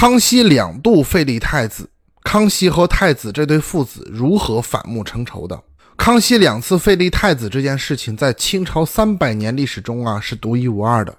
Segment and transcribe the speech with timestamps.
[0.00, 1.90] 康熙两度废立太子，
[2.24, 5.62] 康熙和太子这对父子如何反目成仇的？
[5.94, 11.14] 康熙两次废立太子这件事情，在清朝三百年历史中啊是独一无二的，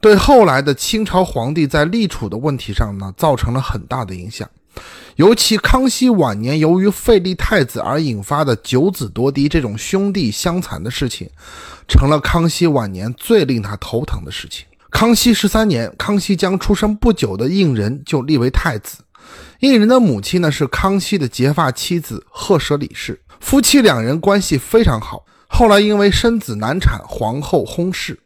[0.00, 4.48] 对后来的清朝皇帝在立储的问题上呢，造成了很大的影响。
[5.16, 11.28] 尤其康熙晚年由于废立太子而引发的九子夺嫡这种兄弟相残的事情，
[11.88, 14.64] 成了康熙晚年最令他头疼的事情。
[14.94, 18.98] 康熙十三年，康熙将出生不久的胤仁就立为太子。
[19.58, 25.26] 胤仁的母亲呢是康熙的结发妻子赫舍里氏，夫妻两人关系非常好。
[25.48, 28.16] 后来因为生子难产，皇后薨逝，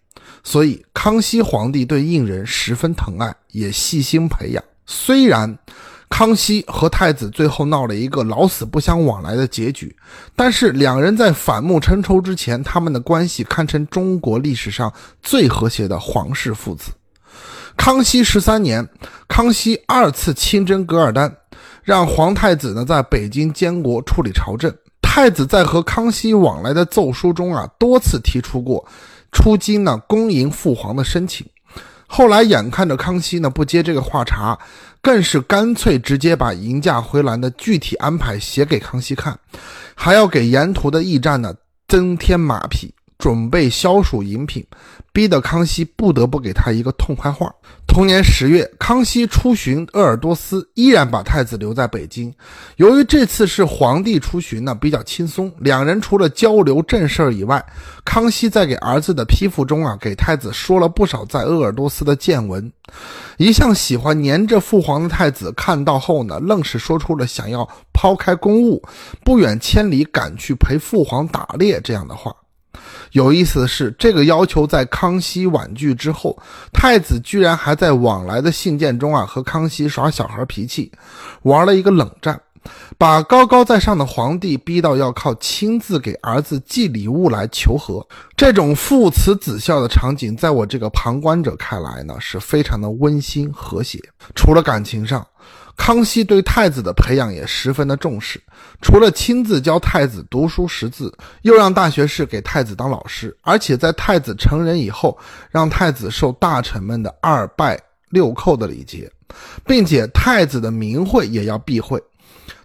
[0.45, 4.63] 所以康熙皇帝对胤仁十分疼爱，也细心培养。
[4.85, 5.59] 虽然
[6.09, 9.95] 康熙和太子最后闹了一个老死不相往来的结局，
[10.35, 16.91] 但是两人在反目成仇之前，他们的关系堪称中国历史上最和谐的皇室父子。
[17.77, 18.89] 康熙十三年，
[19.29, 21.33] 康熙二次亲征噶尔丹，
[21.85, 24.75] 让皇太子呢在北京监国处理朝政。
[25.01, 28.85] 太子在和康熙往来的奏书中啊，多次提出过
[29.31, 31.47] 出京呢恭迎父皇的申请。
[32.11, 34.59] 后来眼看着康熙呢不接这个话茬，
[35.01, 39.39] 更是干脆直接把迎驾回銮的具体安排写给康熙看，
[39.95, 41.55] 还要给沿途的驿站呢
[41.87, 42.93] 增添马匹。
[43.19, 44.65] 准备消暑饮品，
[45.13, 47.53] 逼得康熙不得不给他一个痛快话。
[47.87, 52.33] 同年十月，康熙出巡鄂尔多斯，依然把太子留在北京。
[52.77, 57.65] 由于这次是皇帝出巡呢，比较轻松，两人除了交流正事以外，
[58.05, 62.71] 康熙在给儿子的批复中啊，给太子说了不少在鄂尔多斯的见闻。
[63.37, 68.81] 一向喜欢黏着父皇的太子看到后呢，愣是说出了想要抛开公务，
[69.25, 72.33] 不远千里赶去陪父皇打猎这样的话。
[73.13, 76.39] 有意思的是，这个要求在康熙婉拒之后，
[76.73, 80.93] 太子居然还在往来的信件中啊和康熙耍小孩脾气，
[81.43, 82.41] 玩了一个冷战，
[82.97, 88.07] 把高高在上的皇帝逼到要靠亲自给儿子寄礼物来求和。
[88.37, 94.01] 这种父慈子孝的场景，在我这个旁观者看来呢，是非常的温馨和谐。
[94.35, 95.27] 除了感情上。
[95.81, 98.43] 康熙对太子的培养也十分的重视，
[98.83, 105.17] 除了亲自教太子读书识字，又让大学士给太子当老师，而且在太子成人以后，
[105.53, 109.09] 让太子受大臣们的二拜六叩的礼节，
[109.65, 112.03] 并且太子的名讳也要避讳。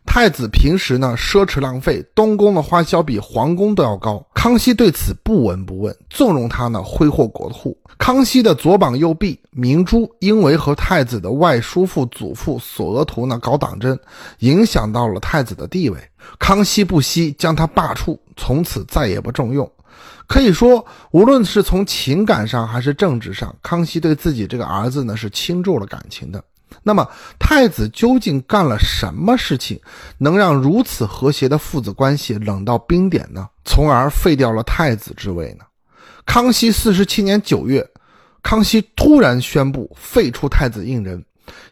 [0.06, 4.24] 太子平时呢奢侈浪费，东宫的花销比皇宫都要高。
[4.34, 7.76] 康熙对此不闻不问，纵容他呢挥霍国库。
[7.98, 13.98] 康熙的左膀右臂明珠，因为和太子的外叔父、祖父索额图呢搞党争，
[14.40, 15.98] 影响到了太子的地位。
[16.38, 19.72] 康熙不惜将他罢黜，从此再也不重用。
[20.28, 26.44] 可以说，无论是从情感上还是政治上，康熙对自己这个儿子呢是倾注了感情的。
[26.82, 27.08] 那么，
[27.38, 29.80] 太子究竟干了什么事情，
[30.18, 33.48] 能让如此和谐的父子关系冷到冰点呢？
[33.64, 35.66] 从而废掉了太子之位呢？
[36.26, 37.88] 康熙四十七年九月，
[38.42, 41.24] 康熙突然宣布废除太子胤仁。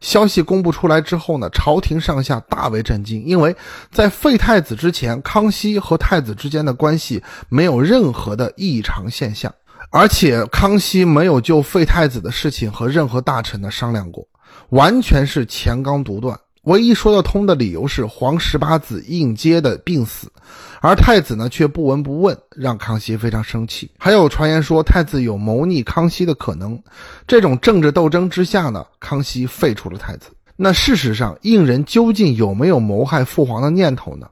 [0.02, 3.56] 消息公布出来之后呢，朝廷上下大为震惊，因为
[3.90, 9.54] 在废太子之前，康熙和太子之间的关系没有任何的异常现象，
[9.90, 14.28] 而且康熙没有就废太子的事情和任何大臣呢商量过。
[14.70, 20.32] 完全是钱纲独断，唯一说得通的理由是皇十八子胤阶的病死，
[20.80, 23.90] 而太子呢却不闻不问，让康熙非常生气。
[23.98, 26.82] 还有传言说太子有谋逆康熙的可能，
[27.28, 30.32] 这种政治斗争之下呢，康熙废除了太子。
[30.56, 34.28] 那事实上，胤仁究竟有没有谋害父皇的念头呢？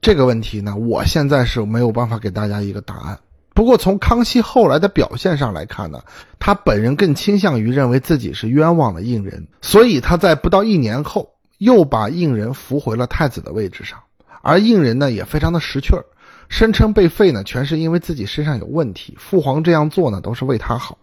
[0.00, 3.18] 这个问题呢，我现在是没有办法给大家一个答案。
[3.60, 6.02] 不过，从康熙后来的表现上来看呢，
[6.38, 13.98] 他本人更倾向于认为自己是冤枉了胤仁，所以他在不到一年后又把胤仁扶回了太子的位置上。
[14.40, 16.06] 而胤仁呢也非常的识趣儿，
[16.48, 20.96] 声称被废呢全是因为自己身上有问题，父皇这样做呢都是为他好。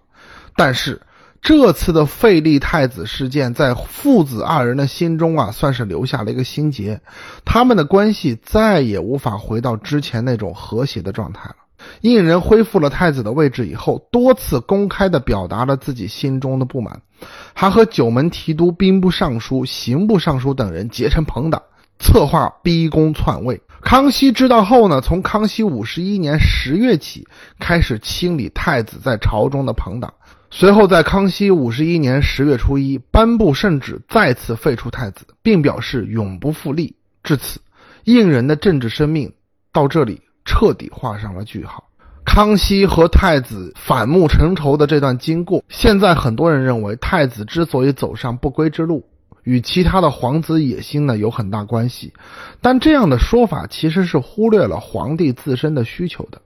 [0.55, 1.03] 但是
[1.43, 7.01] 这次的废立太子事件，在父子二人的心中啊，算是留下了一个心结，
[7.45, 11.55] 他们的关系再也无法回到之前那种和谐的状态了。
[12.01, 17.01] 胤仁恢复了太子的位置以后，多次公开的表达了自己心中的不满，
[17.53, 21.61] 还和九门提督、兵部尚书、刑部尚书等人结成朋党，
[21.99, 23.61] 策划逼宫篡位。
[23.81, 27.27] 康熙知道后呢，从康熙五十一年十月起
[27.59, 30.13] 开始清理太子在朝中的朋党，
[30.49, 36.95] 随后在康熙五十一年十月初一颁布圣旨，再次废除太子，并表示永不复立。
[37.23, 37.59] 至此，
[38.03, 39.31] 胤仁的政治生命
[39.71, 40.21] 到这里。
[40.47, 41.83] 彻底画上了句号。
[42.25, 49.05] 康熙和太子反目成仇的这段经过，现在很多人认为太子之所以走上不归之路，
[49.43, 52.13] 与其他的皇子野心呢有很大关系。
[52.61, 56.41] 但这样的说法其实是忽略了皇帝自身的需求的。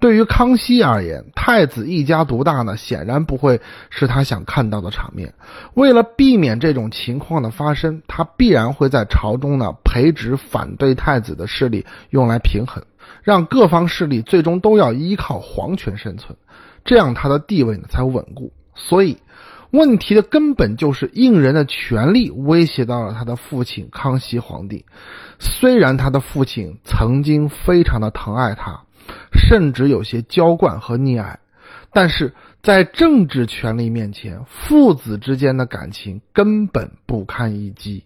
[0.00, 3.60] 对于康熙而言，太子一家独大呢，显然不会
[3.90, 5.34] 是他想看到的场面。
[5.74, 12.82] 为了避免这种情况的发生，他必然会在朝中呢培植反对太子的势力，用来平衡，
[13.22, 16.36] 让各方势力最终都要依靠皇权生存，
[16.84, 18.52] 这样他的地位呢才稳固。
[18.74, 19.18] 所以，
[19.70, 24.84] 问题的根本就是胤仁的权力威胁到了他的父亲康熙皇帝。
[25.38, 28.82] 虽然他的父亲曾经非常的疼爱他。
[29.32, 31.40] 甚至有些娇惯和溺爱，
[31.92, 32.32] 但是
[32.62, 38.04] 在政治权力面前，父子之间的感情根本不堪一击。